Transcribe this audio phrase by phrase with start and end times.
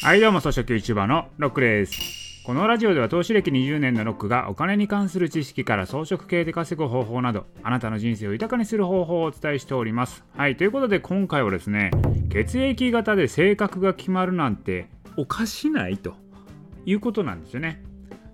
[0.00, 2.44] はいどうも草食市場のロックです。
[2.44, 10.24] このラジオでは投資歴20年のロックがお金に関する知識から装飾系で稼ぐ方法などあなたの人生を豊かにする方法をお伝えしております。
[10.36, 11.90] はいということで今回はですね
[12.30, 14.86] 血液型で性格が決まるなんて
[15.16, 16.14] おかしないと
[16.86, 17.82] いうことなんですよね。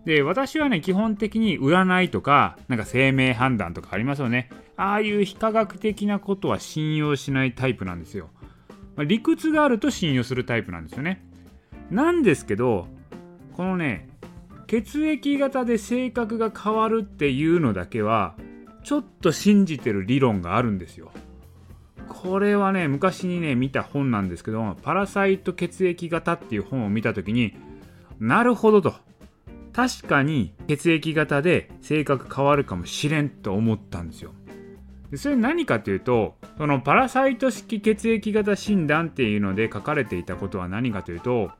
[0.05, 4.51] で私はね基本的に占いとかなんか生命判断とかありますよね。
[4.77, 8.29] ああいう非科学的なことは信用しないタイプなんですよ、
[8.97, 11.25] まあ、理屈があると信用するタイプなんですよね。
[11.95, 12.89] なんですけど
[13.57, 14.09] このね
[14.67, 18.35] 血液型で性格が変わるっていうのだけは
[18.83, 21.11] ちょっと信じてる理論があるんですよ。
[22.09, 27.55] これはね昔にね見た本なんですけど「パラサイト血液型」っていう本を見た時に
[28.19, 28.95] なるほどと。
[29.73, 34.33] 確かに血液型で性格変わるかもしれんと思ったんですよ。
[35.11, 41.51] でそれ何かというとそのパラサイト式血液型診断っていうので書かれていたことは何かというと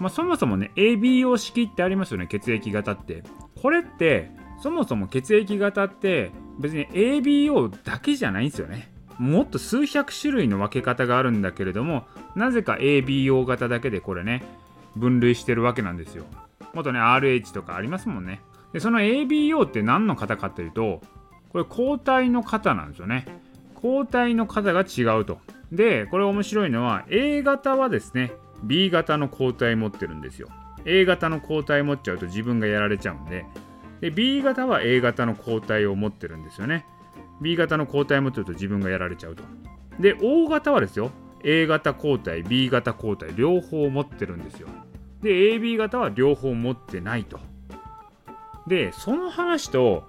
[0.00, 3.22] まあ、そもそもね ABO 式ってありますよね血液型って。
[3.60, 4.30] これって
[4.62, 8.92] そもそも血液型って別に ABO だけじゃないんですよね。
[9.18, 12.04] もっと数百種類の分け方があるんだけれども
[12.36, 14.44] なぜか ABO 型だけでこれね
[14.94, 16.24] 分類してるわけなんですよ。
[16.74, 18.40] もっとね RH とかありますもんね。
[18.72, 21.00] でその ABO って何の型かというと
[21.48, 23.26] これ抗体の型なんですよね。
[23.74, 25.38] 抗体の型が違うと。
[25.72, 30.48] でこれ面白いのは A 型はですね B 型の抗体持ってるんですよ。
[30.84, 33.46] A 型の抗体持っちゃうと自分がやられちゃうんで。
[34.00, 36.86] で B 型は A 型の抗体を持ってるんですよね。
[37.40, 39.42] B 型の抗体持ってると自分がやられちゃうと。
[40.00, 41.10] で O 型はですよ。
[41.44, 44.68] A 型抗体 B 型抗体両方持ってるんですよ。
[45.22, 47.38] で AB 型は両方持ってないと。
[48.66, 50.04] でその話と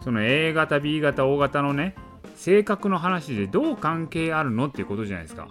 [0.00, 1.94] その A 型 B 型 O 型のね
[2.34, 5.48] 性格の話でどう関係あるのっていうことじゃないですか。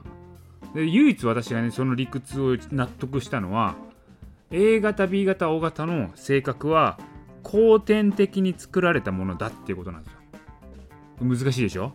[0.73, 3.75] で唯一私がねその理屈を納得したのは
[4.52, 6.97] A 型 B 型 O 型の性格は
[7.44, 10.20] 後天的に作られたものだっていうことなんですよ。
[11.21, 11.93] 難しいでしょ？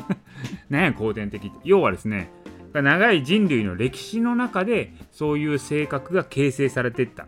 [0.70, 1.58] 何や後天的って？
[1.64, 2.30] 要はですね
[2.72, 7.26] 長い人類の歴史の中でそういう性格が形成されていった。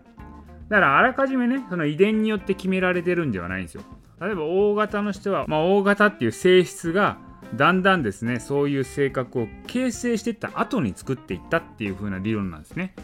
[0.69, 3.83] だからあらかじめねその遺伝によって決められてるんではないんですよ。
[4.21, 7.19] 例えば O 型の人は、まあ、O 型っていう性質が
[7.55, 12.95] だんだんですねそういう性格を形成していった後に作っていったっていう風な理論なんですね。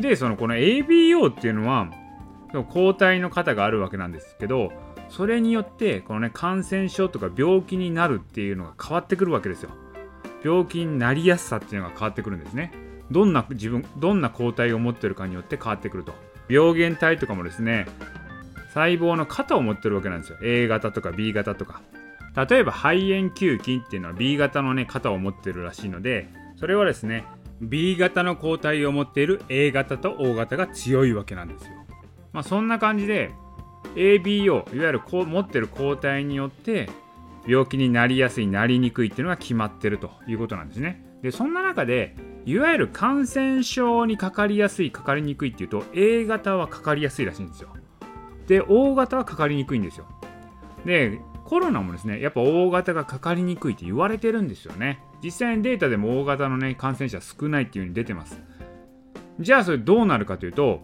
[0.00, 1.90] でそのこの ABO っていうのは
[2.70, 4.72] 抗体の型があるわけなんですけど
[5.08, 9.70] それによってこのね感染症とか病気になるっていうのが変わってくるわけですよ。
[10.44, 12.72] 病気になりやすさっていうのが変わってくるんですね。
[13.10, 16.14] どんな自分どんな抗体を持ってるかによって変わってくると。
[16.48, 17.86] 病原体とかもですね
[18.68, 20.38] 細胞の型を持ってるわけなんですよ。
[20.42, 21.80] A 型とか B 型とか。
[22.46, 27.24] 例えば肺炎球菌っていうのは B 型のね型を持ってるらしいのでそれはですね
[27.60, 31.72] B 型の抗体を持っている A 型と O 型が強いわけなんですよ。
[32.32, 33.32] まあ、そんな感じで
[33.96, 36.88] ABO いわゆるこう持ってる抗体によって
[37.46, 41.04] 病気になりやすいなりにくいっていうのが決まってるということなんですね。
[41.22, 47.70] でそんな中でいわゆる感染症にかかりやすいかかりにくいっていうと A 型はかかりやすいらしいんですよ。
[48.46, 50.06] で O 型はかかりにくいんですよ。
[50.84, 51.18] で
[51.48, 55.00] コロナもですね、やっぱ大型がかかりにくいって言われてるんですよね。
[55.24, 58.38] 実際にデータでも大型のね、感染者少ないっていう風に出てます。
[59.40, 60.82] じゃあそれどうなるかというと、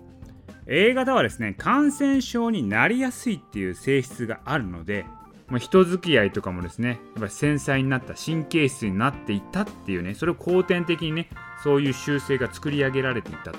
[0.67, 5.05] A 型はですね、感染症になりやすいっていう性質があるので、
[5.49, 11.29] まあ、人付き合いとかもですね、やっぱり繊細になった神経質になっていったっていうね、それを後天的にね、
[11.63, 13.59] そういう習性が作り上げられていったと。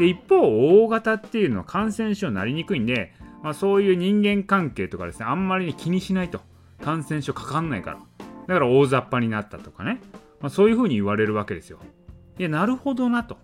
[0.00, 6.40] で、一方、大型っていうのは感染症になりにくいんで、まあ、そういう人間関係とかですねあんまり気にしないと。
[6.82, 7.98] 感染症かかんないから。
[8.46, 10.00] だから大雑把になったとかね、
[10.40, 11.78] まあ、そういうふうに言われるわけですよ。
[12.38, 13.38] いやなるほどなと、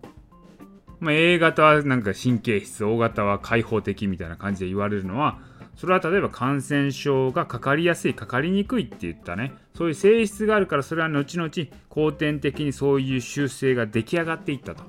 [1.00, 5.38] まあ、A 型はなんか神経質 O 型は開放的みたいな感じで言われるのは
[5.76, 9.54] それは例えば感染症がかかりやすいかかりにくいって言ったね。
[9.74, 11.50] そういう性質があるからそれは後々
[11.88, 14.84] 後天的にそういう習性が出来上がっていったと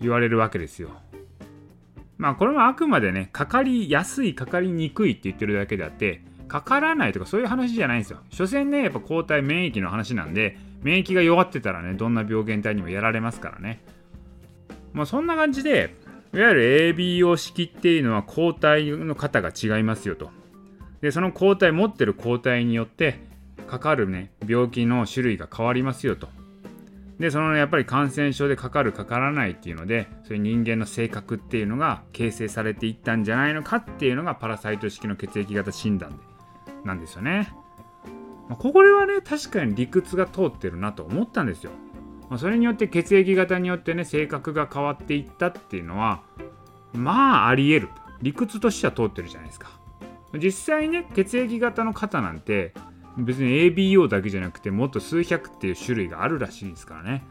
[0.00, 0.90] 言われるわけですよ。
[2.22, 8.20] まあこれもあくまでね、かかりやすい、かかりにくいって言ってるだけであって、かからないとかそういう話じゃないんですよ。
[8.30, 13.82] 所詮ね、やっぱ抗体、免疫の話なんで、免疫が弱ってたらね、どんな病原体にもやられますからね。
[14.92, 15.96] まあそんな感じで、
[16.32, 20.30] いわゆる ABO 式っていうのは抗体の型が違いますよと。
[21.00, 23.18] で、その抗体、持ってる抗体によって、
[23.66, 26.28] かかるね、病気の種類が変わりますよと。
[27.18, 36.16] でそのやっぱり感染症でかかるかからないっていうのでそういう人間の性格っていうのが形成されていったんじゃないのかっていうのがパラサイト式の血液型診断で
[36.84, 37.52] なんですよね。
[38.48, 41.70] まあ、これはね確かに理屈が通ってるなと思ったんですよ。
[42.28, 46.22] まあ、それによって血液型によってね性格が変わっていったっていうのは
[46.92, 47.88] まあありえる
[48.22, 49.78] 理屈としては通ってるじゃないですか
[50.38, 52.72] 実際ね血液型の方なんて
[53.18, 57.24] 別に ABO だけじゃなくてもっと数百っていう種類があるらしいですからね、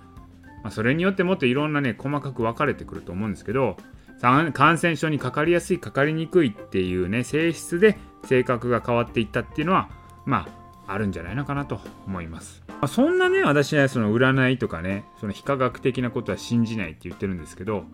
[0.63, 3.77] まあ、それによってもっといろんなね細かく分かれてくると思うんですけど
[4.21, 9.89] 感染症にかかりやすいかかりにくいっていうね性質で性格が変わっていったっていうのは
[10.25, 10.47] ま
[10.85, 17.85] ああるんじゃないのかなと思います、まあ、そんなね私はその占いとかねその非科学的なことは信じないって言ってるんですけど、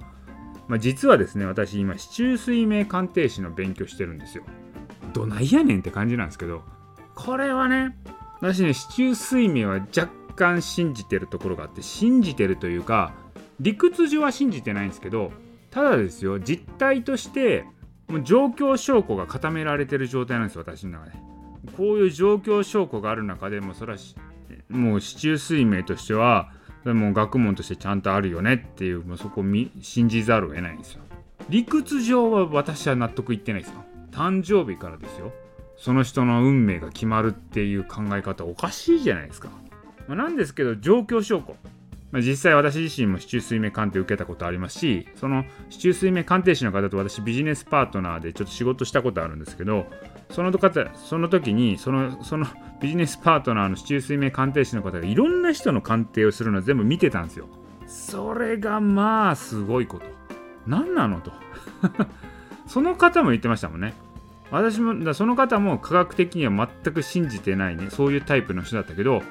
[0.67, 4.43] まあ、実はですね私今市中水明鑑定士の勉強してるんですよ。
[5.13, 6.63] どないやねんって感じなんですけど
[7.17, 7.97] これはね
[8.39, 13.13] 私ね市中水明は若干信じてるところがあって信じてるというか
[13.59, 15.31] 理屈上は信じてないんですけど
[15.71, 17.65] ただですよ実態として
[18.07, 21.17] もう状況証拠が固められてる状態なんですよ私の中で。
[21.75, 23.99] こういう状況証拠がある中でもそれは
[24.69, 26.51] もう市中水明としては
[26.85, 29.43] もう学問としてちゃんとあるよねっていうもうそこを
[29.81, 31.01] 信じざるを得ないんですよ。
[31.49, 33.83] 理屈上は私は納得いってないですよ。
[34.11, 35.33] 誕生日からですよ。
[35.77, 39.49] その人の運命が決まるっていう考え方おかしいじゃないですか、
[40.07, 41.55] まあ、なんですけど状況証拠。
[42.09, 49.87] まあ、実際私自身も市中水明鑑定受けたことありますしその市中水明鑑定士の方と私ビジネスパートナーでちょっと仕事したことあるんですけど
[50.29, 52.47] その方その時にそのその
[52.81, 57.47] ビジネスパートナーの市中水明鑑定士の方がいろんな人の鑑定をするのを全部見てたんですよ。
[57.87, 60.05] それがまあすごいこと。
[60.65, 61.31] 何なのと。
[62.67, 63.93] その方も言ってましたもんね。
[64.51, 69.21] 私もだその方も科学的には全く信じてないねそういうタイプの人だったけど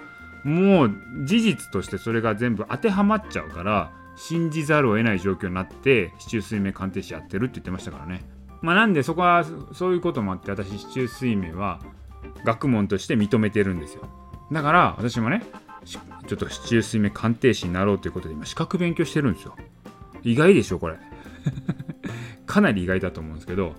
[0.45, 0.93] もう
[1.25, 8.23] 事実としてそれが全部当てはまっちゃうから信じざるを得ない状況になって市中水明鑑定士やってるって言ってましたからね。
[8.63, 11.81] まあ、なんでそこはそういうこともあって私市中水明は
[12.45, 14.09] 学問として認めてるんですよ。
[14.51, 15.43] だから私もね
[15.85, 16.01] ちょ
[16.37, 19.57] っと市中水明鑑定士になろうということで今資格勉強してるんですよ。
[20.23, 20.97] 意外でしょこれ。
[22.47, 23.75] かなり意外だと思うんですけど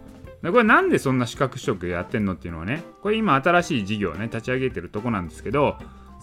[0.48, 5.76] でこれなんでそんな資格取得やってんのっていうのはねこれ今新しい事業をね立ち上げてるとこなんですけど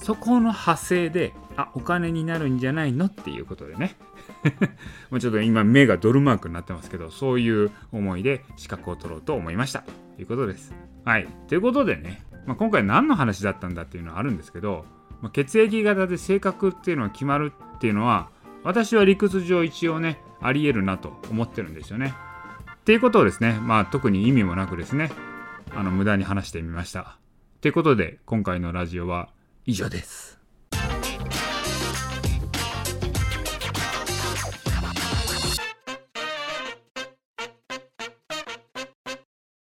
[0.02, 3.96] そこの派生であお金になるんじゃないのっていうことでね。
[5.10, 9.80] もうちょっと今目がドルマークになってますけどそういう思いで資格を取ろうと思いました。
[9.80, 10.74] ということです。
[11.04, 11.28] はい。
[11.48, 14.86] ということでね、まあ、今回何の話だったんだっていうのはあるんですけど、
[15.20, 18.30] ま、血液型で性格っていうのが決まるっていうのは
[18.62, 22.14] 私は理屈上一応ねありえるなと思ってるんですよね。
[22.84, 25.10] っていうことをですねまあ特に意味もなくですね
[25.74, 27.16] あの無駄に話してみました
[27.62, 29.30] ということで今回のラジオは
[29.64, 30.43] 以上です。